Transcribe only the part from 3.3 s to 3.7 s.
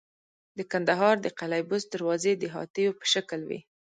وې